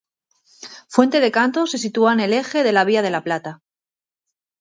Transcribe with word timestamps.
Fuente 0.93 1.17
de 1.21 1.31
Cantos 1.37 1.67
se 1.69 1.77
sitúa 1.85 2.11
en 2.13 2.21
el 2.21 2.33
eje 2.33 2.63
de 2.63 2.71
la 2.71 2.85
Vía 2.89 3.03
de 3.03 3.11
la 3.11 3.21
Plata. 3.21 3.61